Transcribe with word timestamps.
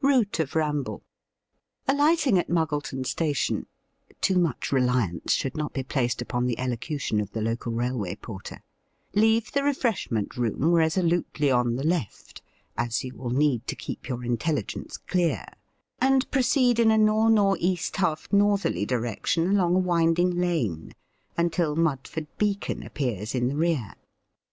Route 0.00 0.38
of 0.38 0.54
Ramble. 0.54 1.02
Alighting 1.88 2.38
at 2.38 2.48
Muggleton 2.48 3.02
Station 3.04 3.66
(too 4.20 4.38
much 4.38 4.70
reliance 4.70 5.32
should 5.32 5.56
not 5.56 5.72
be 5.72 5.82
placed 5.82 6.22
upon 6.22 6.46
the 6.46 6.56
elocution 6.56 7.20
of 7.20 7.32
the 7.32 7.40
local 7.40 7.72
railway 7.72 8.14
porter) 8.14 8.62
leave 9.12 9.50
the 9.50 9.64
refreshment 9.64 10.36
room 10.36 10.64
resolutely 10.66 11.50
on 11.50 11.74
the 11.74 11.82
left 11.82 12.42
(as 12.76 13.02
you 13.02 13.16
will 13.16 13.30
need 13.30 13.66
to 13.66 13.74
keep 13.74 14.08
your 14.08 14.22
intelligence 14.24 14.96
clear), 14.96 15.44
and 16.00 16.30
proceed 16.30 16.78
in 16.78 16.92
a 16.92 16.96
north 16.96 17.32
north 17.32 17.58
east 17.60 17.96
half 17.96 18.32
northerly 18.32 18.86
direction 18.86 19.50
along 19.50 19.74
a 19.74 19.78
winding 19.80 20.30
lane, 20.30 20.94
until 21.36 21.74
Mudford 21.74 22.28
Beacon 22.38 22.84
appears 22.84 23.34
in 23.34 23.48
the 23.48 23.56
rear. 23.56 23.94